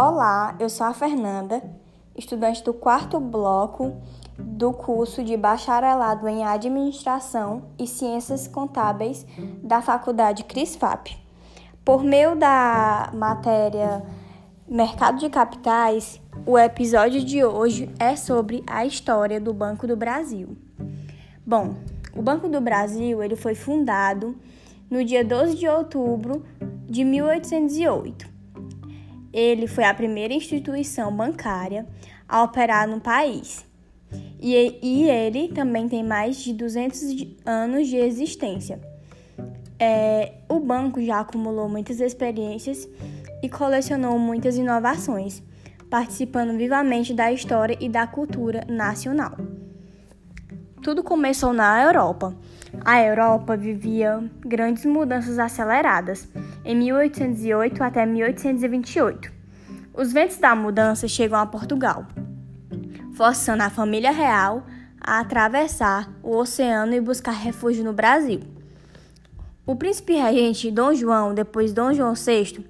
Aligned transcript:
Olá, 0.00 0.54
eu 0.60 0.70
sou 0.70 0.86
a 0.86 0.94
Fernanda, 0.94 1.60
estudante 2.16 2.62
do 2.62 2.72
quarto 2.72 3.18
bloco 3.18 3.96
do 4.38 4.72
curso 4.72 5.24
de 5.24 5.36
Bacharelado 5.36 6.28
em 6.28 6.44
Administração 6.44 7.64
e 7.76 7.84
Ciências 7.84 8.46
Contábeis 8.46 9.26
da 9.60 9.82
Faculdade 9.82 10.44
CRISFAP. 10.44 11.18
Por 11.84 12.04
meio 12.04 12.36
da 12.36 13.10
matéria 13.12 14.04
Mercado 14.68 15.18
de 15.18 15.28
Capitais, 15.28 16.20
o 16.46 16.56
episódio 16.56 17.24
de 17.24 17.44
hoje 17.44 17.92
é 17.98 18.14
sobre 18.14 18.62
a 18.68 18.86
história 18.86 19.40
do 19.40 19.52
Banco 19.52 19.84
do 19.84 19.96
Brasil. 19.96 20.56
Bom, 21.44 21.74
o 22.14 22.22
Banco 22.22 22.48
do 22.48 22.60
Brasil 22.60 23.20
ele 23.20 23.34
foi 23.34 23.56
fundado 23.56 24.36
no 24.88 25.04
dia 25.04 25.24
12 25.24 25.56
de 25.56 25.66
outubro 25.66 26.44
de 26.88 27.02
1808 27.02 28.37
ele 29.32 29.66
foi 29.66 29.84
a 29.84 29.94
primeira 29.94 30.32
instituição 30.32 31.14
bancária 31.14 31.86
a 32.28 32.42
operar 32.42 32.88
no 32.88 33.00
país. 33.00 33.66
E, 34.40 34.78
e 34.82 35.08
ele 35.08 35.48
também 35.48 35.88
tem 35.88 36.02
mais 36.02 36.36
de 36.36 36.52
200 36.52 37.00
anos 37.44 37.88
de 37.88 37.96
existência. 37.96 38.80
É, 39.78 40.32
o 40.48 40.58
banco 40.58 41.00
já 41.02 41.20
acumulou 41.20 41.68
muitas 41.68 42.00
experiências 42.00 42.88
e 43.42 43.48
colecionou 43.48 44.18
muitas 44.18 44.56
inovações, 44.56 45.42
participando 45.88 46.56
vivamente 46.56 47.14
da 47.14 47.30
história 47.32 47.76
e 47.80 47.88
da 47.88 48.06
cultura 48.06 48.64
nacional. 48.68 49.36
Tudo 50.82 51.02
começou 51.02 51.52
na 51.52 51.82
Europa. 51.82 52.34
A 52.84 53.02
Europa 53.02 53.56
vivia 53.56 54.22
grandes 54.40 54.84
mudanças 54.84 55.38
aceleradas 55.38 56.28
em 56.68 56.76
1808 56.76 57.82
até 57.82 58.04
1828. 58.04 59.32
Os 59.94 60.12
ventos 60.12 60.36
da 60.36 60.54
mudança 60.54 61.08
chegam 61.08 61.38
a 61.38 61.46
Portugal, 61.46 62.06
forçando 63.14 63.62
a 63.62 63.70
família 63.70 64.10
real 64.10 64.66
a 65.00 65.18
atravessar 65.18 66.12
o 66.22 66.36
oceano 66.36 66.92
e 66.92 67.00
buscar 67.00 67.32
refúgio 67.32 67.82
no 67.82 67.94
Brasil. 67.94 68.40
O 69.64 69.74
príncipe 69.74 70.12
regente 70.12 70.70
Dom 70.70 70.92
João, 70.92 71.32
depois 71.32 71.72
Dom 71.72 71.94
João 71.94 72.12
VI, 72.12 72.62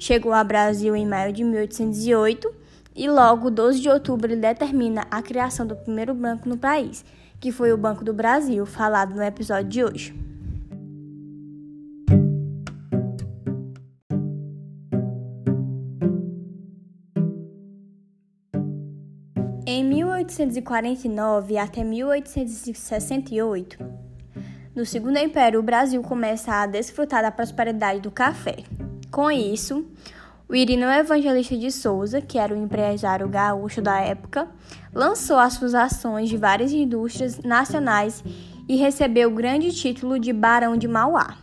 chegou 0.00 0.32
ao 0.32 0.44
Brasil 0.44 0.96
em 0.96 1.06
maio 1.06 1.32
de 1.32 1.44
1808 1.44 2.52
e 2.96 3.08
logo 3.08 3.52
12 3.52 3.80
de 3.80 3.88
outubro 3.88 4.32
ele 4.32 4.40
determina 4.40 5.06
a 5.08 5.22
criação 5.22 5.64
do 5.64 5.76
primeiro 5.76 6.12
banco 6.12 6.48
no 6.48 6.58
país, 6.58 7.04
que 7.38 7.52
foi 7.52 7.72
o 7.72 7.78
Banco 7.78 8.04
do 8.04 8.12
Brasil, 8.12 8.66
falado 8.66 9.14
no 9.14 9.22
episódio 9.22 9.68
de 9.68 9.84
hoje. 9.84 10.33
Em 19.76 19.82
1849 19.82 21.58
até 21.58 21.82
1868, 21.82 23.76
no 24.72 24.86
Segundo 24.86 25.18
Império, 25.18 25.58
o 25.58 25.64
Brasil 25.64 26.00
começa 26.00 26.52
a 26.52 26.64
desfrutar 26.64 27.22
da 27.22 27.32
prosperidade 27.32 27.98
do 28.00 28.08
café. 28.08 28.58
Com 29.10 29.28
isso, 29.32 29.84
o 30.48 30.54
Irineu 30.54 30.88
Evangelista 30.88 31.56
de 31.56 31.72
Souza, 31.72 32.20
que 32.20 32.38
era 32.38 32.54
o 32.54 32.56
empresário 32.56 33.28
gaúcho 33.28 33.82
da 33.82 33.98
época, 34.00 34.48
lançou 34.94 35.40
as 35.40 35.54
suas 35.54 35.74
ações 35.74 36.28
de 36.28 36.36
várias 36.36 36.70
indústrias 36.70 37.40
nacionais 37.40 38.22
e 38.68 38.76
recebeu 38.76 39.28
o 39.28 39.34
grande 39.34 39.72
título 39.72 40.20
de 40.20 40.32
Barão 40.32 40.76
de 40.76 40.86
Mauá. 40.86 41.36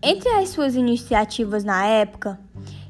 Entre 0.00 0.28
as 0.28 0.50
suas 0.50 0.76
iniciativas 0.76 1.64
na 1.64 1.84
época, 1.84 2.38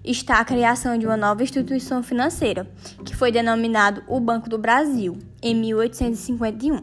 está 0.05 0.41
a 0.41 0.45
criação 0.45 0.97
de 0.97 1.07
uma 1.07 1.17
nova 1.17 1.43
instituição 1.43 2.03
financeira, 2.03 2.67
que 3.05 3.15
foi 3.15 3.31
denominado 3.31 4.03
o 4.09 4.19
Banco 4.19 4.49
do 4.49 4.59
Brasil, 4.59 5.19
em 5.43 5.55
1851. 5.55 6.81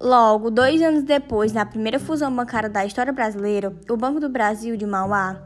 Logo, 0.00 0.50
dois 0.50 0.82
anos 0.82 1.02
depois, 1.02 1.52
na 1.52 1.64
primeira 1.64 1.98
fusão 1.98 2.34
bancária 2.34 2.68
da 2.68 2.84
história 2.84 3.12
brasileira, 3.12 3.74
o 3.88 3.96
Banco 3.96 4.20
do 4.20 4.28
Brasil 4.28 4.76
de 4.76 4.86
Mauá 4.86 5.42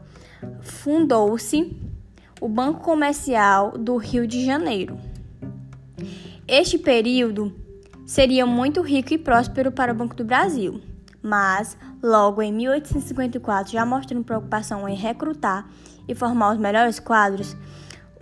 fundou-se 0.61 1.75
o 2.39 2.49
Banco 2.49 2.81
Comercial 2.81 3.77
do 3.77 3.95
Rio 3.97 4.27
de 4.27 4.43
Janeiro. 4.43 4.97
Este 6.47 6.77
período 6.77 7.55
seria 8.05 8.45
muito 8.45 8.81
rico 8.81 9.13
e 9.13 9.17
próspero 9.17 9.71
para 9.71 9.93
o 9.93 9.95
Banco 9.95 10.15
do 10.15 10.25
Brasil, 10.25 10.81
mas 11.21 11.77
logo 12.03 12.41
em 12.41 12.51
1854, 12.51 13.71
já 13.71 13.85
mostrando 13.85 14.25
preocupação 14.25 14.89
em 14.89 14.95
recrutar 14.95 15.69
e 16.11 16.15
formar 16.15 16.51
os 16.51 16.57
melhores 16.57 16.99
quadros, 16.99 17.55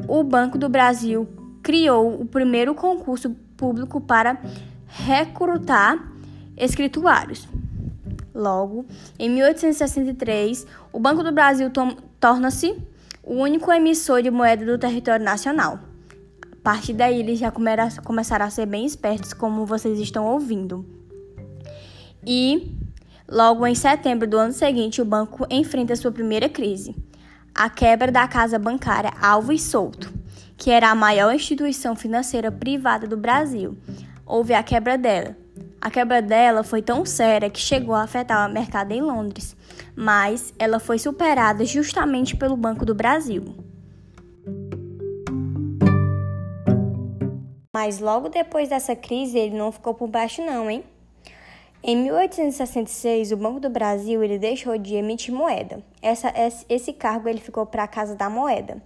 o 0.07 0.23
Banco 0.23 0.57
do 0.57 0.69
Brasil 0.69 1.27
criou 1.61 2.21
o 2.21 2.25
primeiro 2.25 2.73
concurso 2.73 3.31
público 3.57 3.99
para 3.99 4.39
recrutar 4.87 6.11
escrituários. 6.55 7.47
Logo, 8.33 8.85
em 9.17 9.29
1863, 9.29 10.65
o 10.93 10.99
Banco 10.99 11.23
do 11.23 11.31
Brasil 11.31 11.69
torna-se 12.19 12.77
o 13.23 13.33
único 13.35 13.71
emissor 13.71 14.21
de 14.21 14.31
moeda 14.31 14.65
do 14.65 14.77
território 14.77 15.25
nacional. 15.25 15.79
A 16.51 16.61
partir 16.63 16.93
daí, 16.93 17.19
eles 17.19 17.39
já 17.39 17.51
começaram 17.51 18.45
a 18.45 18.49
ser 18.49 18.65
bem 18.65 18.85
espertos, 18.85 19.33
como 19.33 19.65
vocês 19.65 19.99
estão 19.99 20.25
ouvindo. 20.25 20.85
E, 22.25 22.75
logo 23.27 23.65
em 23.65 23.75
setembro 23.75 24.27
do 24.27 24.37
ano 24.37 24.53
seguinte, 24.53 25.01
o 25.01 25.05
banco 25.05 25.45
enfrenta 25.49 25.95
sua 25.95 26.11
primeira 26.11 26.47
crise 26.47 26.95
a 27.59 27.69
quebra 27.69 28.09
da 28.09 28.25
casa 28.25 28.57
bancária 28.57 29.11
Alves 29.21 29.63
Souto, 29.63 30.13
que 30.55 30.71
era 30.71 30.89
a 30.89 30.95
maior 30.95 31.35
instituição 31.35 31.93
financeira 31.93 32.49
privada 32.49 33.05
do 33.05 33.17
Brasil. 33.17 33.77
Houve 34.25 34.53
a 34.53 34.63
quebra 34.63 34.97
dela. 34.97 35.35
A 35.81 35.91
quebra 35.91 36.21
dela 36.21 36.63
foi 36.63 36.81
tão 36.81 37.05
séria 37.05 37.49
que 37.49 37.59
chegou 37.59 37.93
a 37.93 38.03
afetar 38.03 38.49
o 38.49 38.53
mercado 38.53 38.93
em 38.93 39.01
Londres, 39.01 39.57
mas 39.93 40.53
ela 40.57 40.79
foi 40.79 40.97
superada 40.97 41.65
justamente 41.65 42.33
pelo 42.33 42.55
Banco 42.55 42.85
do 42.85 42.95
Brasil. 42.95 43.43
Mas 47.75 47.99
logo 47.99 48.29
depois 48.29 48.69
dessa 48.69 48.95
crise 48.95 49.37
ele 49.37 49.57
não 49.57 49.69
ficou 49.69 49.93
por 49.93 50.07
baixo 50.07 50.41
não, 50.45 50.71
hein? 50.71 50.81
Em 51.81 51.95
1866, 51.95 53.31
o 53.31 53.37
Banco 53.37 53.59
do 53.61 53.69
Brasil 53.69 54.21
ele 54.21 54.37
deixou 54.37 54.77
de 54.77 54.95
emitir 54.95 55.33
moeda. 55.33 55.81
Essa, 56.01 56.33
esse 56.67 56.91
cargo 56.91 57.29
ele 57.29 57.39
ficou 57.39 57.65
para 57.65 57.83
a 57.83 57.87
Casa 57.87 58.15
da 58.15 58.29
Moeda. 58.29 58.83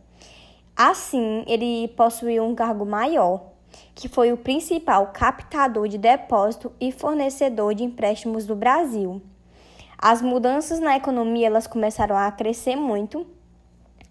Assim, 0.75 1.43
ele 1.47 1.87
possuiu 1.89 2.43
um 2.43 2.53
cargo 2.53 2.85
maior, 2.85 3.45
que 3.95 4.07
foi 4.07 4.31
o 4.31 4.37
principal 4.37 5.07
captador 5.07 5.87
de 5.87 5.97
depósito 5.97 6.71
e 6.79 6.91
fornecedor 6.91 7.73
de 7.73 7.83
empréstimos 7.83 8.45
do 8.45 8.55
Brasil. 8.55 9.21
As 9.97 10.21
mudanças 10.21 10.79
na 10.79 10.95
economia 10.95 11.47
elas 11.47 11.65
começaram 11.65 12.15
a 12.15 12.31
crescer 12.31 12.75
muito 12.75 13.25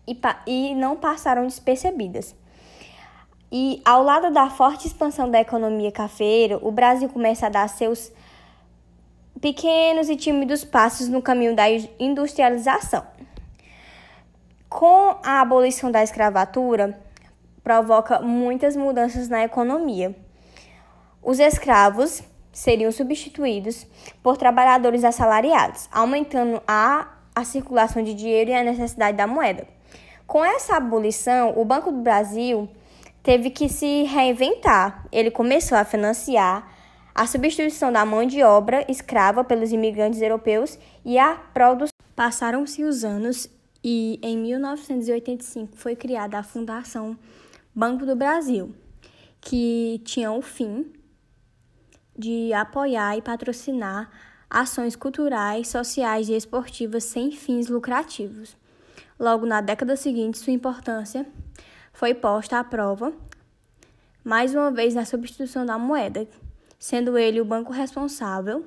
e, 0.09 0.19
e 0.47 0.75
não 0.75 0.97
passaram 0.97 1.47
despercebidas. 1.47 2.35
E 3.51 3.81
ao 3.85 4.03
lado 4.03 4.33
da 4.33 4.51
forte 4.51 4.89
expansão 4.89 5.31
da 5.31 5.41
economia 5.41 5.93
cafeira, 5.93 6.59
o 6.63 6.73
Brasil 6.73 7.09
começa 7.09 7.47
a 7.47 7.51
dar 7.51 7.69
seus 7.69 8.11
pequenos 9.43 10.09
e 10.09 10.15
tímidos 10.15 10.65
passos 10.65 11.09
no 11.09 11.21
caminho 11.21 11.57
da 11.57 11.65
industrialização. 11.99 13.05
Com 14.69 15.19
a 15.21 15.41
abolição 15.41 15.91
da 15.91 16.01
escravatura, 16.01 16.97
provoca 17.63 18.21
muitas 18.21 18.77
mudanças 18.77 19.29
na 19.29 19.43
economia. 19.43 20.15
Os 21.21 21.41
escravos 21.41 22.23
seriam 22.53 22.93
substituídos 22.93 23.85
por 24.23 24.37
trabalhadores 24.37 25.03
assalariados, 25.03 25.89
aumentando 25.91 26.63
a, 26.67 27.09
a 27.35 27.45
circulação 27.45 28.03
de 28.03 28.15
dinheiro 28.15 28.51
e 28.51 28.55
a 28.55 28.63
necessidade 28.63 29.17
da 29.17 29.27
moeda. 29.27 29.67
Com 30.25 30.45
essa 30.45 30.77
abolição, 30.77 31.53
o 31.57 31.65
Banco 31.65 31.91
do 31.91 32.01
Brasil 32.01 32.69
teve 33.25 33.51
que 33.51 33.69
se 33.69 34.05
reinventar. 34.05 35.05
Ele 35.11 35.33
começou 35.33 35.77
a 35.77 35.85
financiar 35.85 36.72
a 37.15 37.27
substituição 37.27 37.93
da 37.93 38.05
mão 38.07 38.27
de 38.27 38.43
obra 38.43 38.85
escrava 38.91 39.45
pelos 39.45 39.73
imigrantes 39.73 40.23
europeus 40.23 40.79
e 41.05 41.19
a 41.19 41.35
produção. 41.35 41.93
Passaram-se 42.17 42.85
os 42.85 43.05
anos 43.05 43.49
e 43.83 44.19
em 44.23 44.37
1985 44.39 45.77
foi 45.77 45.97
criada 45.97 46.39
a 46.39 46.43
Fundação 46.43 47.19
Banco 47.75 48.07
do 48.07 48.15
Brasil, 48.15 48.75
que 49.41 50.01
tinha 50.05 50.31
o 50.31 50.41
fim 50.41 50.93
de 52.17 52.53
apoiar 52.53 53.17
e 53.17 53.23
patrocinar 53.23 54.11
ações 54.49 54.95
culturais, 54.95 55.69
sociais 55.69 56.29
e 56.29 56.37
esportivas 56.37 57.05
sem 57.05 57.33
fins 57.33 57.69
lucrativos. 57.69 58.57
Logo 59.19 59.47
na 59.47 59.61
década 59.61 59.97
seguinte, 59.97 60.39
sua 60.39 60.53
importância 60.53 61.27
foi 61.93 62.15
posta 62.15 62.59
à 62.59 62.65
prova, 62.65 63.13
mais 64.23 64.55
uma 64.55 64.71
vez 64.71 64.95
na 64.95 65.05
substituição 65.05 65.65
da 65.65 65.79
moeda, 65.79 66.29
sendo 66.83 67.17
ele 67.17 67.41
o 67.41 67.45
banco 67.45 67.73
responsável 67.73 68.65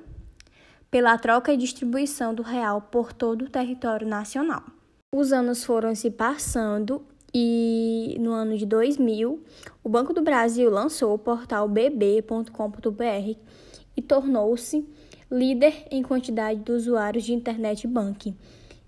pela 0.90 1.18
troca 1.18 1.52
e 1.52 1.56
distribuição 1.58 2.34
do 2.34 2.42
real 2.42 2.80
por 2.80 3.12
todo 3.12 3.44
o 3.44 3.50
território 3.50 4.08
nacional. 4.08 4.62
Os 5.14 5.34
anos 5.34 5.62
foram 5.62 5.94
se 5.94 6.10
passando 6.10 7.04
e 7.34 8.16
no 8.18 8.32
ano 8.32 8.56
de 8.56 8.64
2000, 8.64 9.44
o 9.84 9.88
Banco 9.90 10.14
do 10.14 10.22
Brasil 10.22 10.70
lançou 10.70 11.12
o 11.12 11.18
portal 11.18 11.68
bb.com.br 11.68 13.38
e 13.94 14.00
tornou-se 14.00 14.88
líder 15.30 15.86
em 15.90 16.02
quantidade 16.02 16.60
de 16.60 16.72
usuários 16.72 17.22
de 17.22 17.34
internet 17.34 17.86
banking 17.86 18.34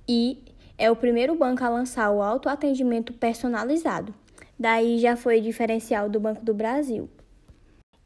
e 0.08 0.42
é 0.78 0.90
o 0.90 0.96
primeiro 0.96 1.34
banco 1.34 1.62
a 1.62 1.68
lançar 1.68 2.10
o 2.10 2.22
autoatendimento 2.22 3.12
personalizado. 3.12 4.14
Daí 4.58 4.98
já 4.98 5.16
foi 5.16 5.42
diferencial 5.42 6.08
do 6.08 6.18
Banco 6.18 6.42
do 6.42 6.54
Brasil. 6.54 7.10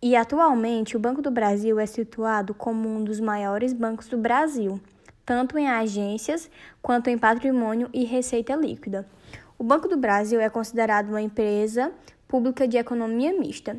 E 0.04 0.16
atualmente 0.16 0.96
o 0.96 1.00
Banco 1.00 1.22
do 1.22 1.30
Brasil 1.30 1.78
é 1.78 1.86
situado 1.86 2.52
como 2.52 2.88
um 2.88 3.04
dos 3.04 3.20
maiores 3.20 3.72
bancos 3.72 4.08
do 4.08 4.18
Brasil, 4.18 4.80
tanto 5.24 5.56
em 5.56 5.68
agências 5.68 6.50
quanto 6.82 7.08
em 7.08 7.16
patrimônio 7.16 7.88
e 7.92 8.04
receita 8.04 8.56
líquida. 8.56 9.08
O 9.56 9.62
Banco 9.62 9.86
do 9.86 9.96
Brasil 9.96 10.40
é 10.40 10.50
considerado 10.50 11.10
uma 11.10 11.22
empresa 11.22 11.92
pública 12.26 12.66
de 12.66 12.76
economia 12.76 13.32
mista, 13.32 13.76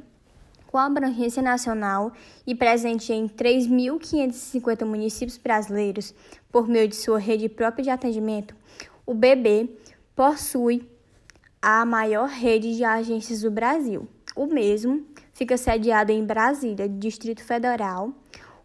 com 0.66 0.78
abrangência 0.78 1.44
nacional 1.44 2.14
e 2.48 2.56
presente 2.56 3.12
em 3.12 3.28
3.550 3.28 4.86
municípios 4.86 5.38
brasileiros 5.38 6.16
por 6.50 6.70
meio 6.70 6.88
de 6.88 6.96
sua 6.96 7.20
rede 7.20 7.50
própria 7.50 7.84
de 7.84 7.90
atendimento. 7.90 8.56
O 9.06 9.14
BB 9.14 9.78
possui 10.16 10.90
a 11.62 11.86
maior 11.86 12.30
rede 12.30 12.78
de 12.78 12.86
agências 12.86 13.42
do 13.42 13.52
Brasil. 13.52 14.08
O 14.38 14.46
mesmo 14.46 15.06
fica 15.44 15.58
sediado 15.58 16.10
em 16.10 16.24
Brasília, 16.24 16.88
Distrito 16.88 17.44
Federal. 17.44 18.14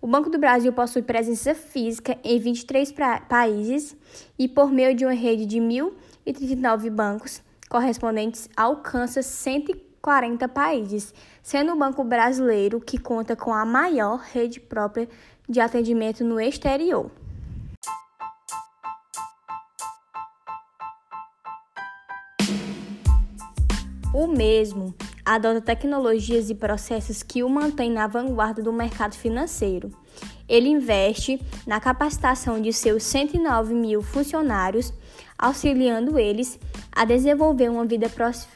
O 0.00 0.06
Banco 0.06 0.30
do 0.30 0.38
Brasil 0.38 0.72
possui 0.72 1.02
presença 1.02 1.52
física 1.52 2.16
em 2.22 2.38
23 2.38 2.94
países 3.28 3.96
e, 4.38 4.46
por 4.46 4.70
meio 4.70 4.94
de 4.94 5.04
uma 5.04 5.12
rede 5.12 5.44
de 5.44 5.58
1.039 5.58 6.88
bancos 6.88 7.42
correspondentes, 7.68 8.48
alcança 8.56 9.22
140 9.22 10.46
países, 10.46 11.12
sendo 11.42 11.72
o 11.72 11.76
Banco 11.76 12.04
Brasileiro 12.04 12.80
que 12.80 12.96
conta 12.96 13.34
com 13.34 13.52
a 13.52 13.64
maior 13.64 14.20
rede 14.20 14.60
própria 14.60 15.08
de 15.48 15.58
atendimento 15.58 16.22
no 16.22 16.40
exterior. 16.40 17.10
O 24.14 24.28
mesmo 24.28 24.94
adota 25.34 25.60
tecnologias 25.60 26.48
e 26.48 26.54
processos 26.54 27.22
que 27.22 27.42
o 27.42 27.50
mantêm 27.50 27.90
na 27.90 28.06
vanguarda 28.06 28.62
do 28.62 28.72
mercado 28.72 29.14
financeiro. 29.14 29.90
Ele 30.48 30.70
investe 30.70 31.38
na 31.66 31.78
capacitação 31.78 32.58
de 32.58 32.72
seus 32.72 33.02
109 33.02 33.74
mil 33.74 34.00
funcionários, 34.00 34.90
auxiliando 35.38 36.18
eles 36.18 36.58
a 36.90 37.04
desenvolver 37.04 37.68
uma 37.68 37.84
vida 37.84 38.10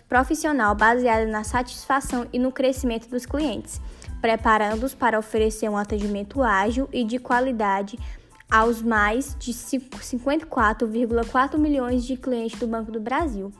profissional 0.08 0.74
baseada 0.74 1.26
na 1.26 1.44
satisfação 1.44 2.26
e 2.32 2.38
no 2.38 2.50
crescimento 2.50 3.06
dos 3.06 3.26
clientes, 3.26 3.78
preparando-os 4.22 4.94
para 4.94 5.18
oferecer 5.18 5.68
um 5.68 5.76
atendimento 5.76 6.42
ágil 6.42 6.88
e 6.90 7.04
de 7.04 7.18
qualidade 7.18 7.98
aos 8.50 8.80
mais 8.80 9.36
de 9.38 9.52
54,4 9.52 11.58
milhões 11.58 12.02
de 12.04 12.16
clientes 12.16 12.58
do 12.58 12.66
Banco 12.66 12.90
do 12.90 13.00
Brasil. 13.00 13.52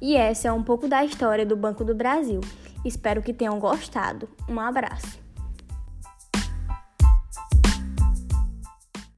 E 0.00 0.16
essa 0.16 0.48
é 0.48 0.52
um 0.52 0.62
pouco 0.62 0.88
da 0.88 1.04
história 1.04 1.44
do 1.44 1.56
Banco 1.56 1.84
do 1.84 1.94
Brasil. 1.94 2.40
Espero 2.84 3.22
que 3.22 3.34
tenham 3.34 3.58
gostado. 3.58 4.28
Um 4.48 4.58
abraço. 4.58 5.19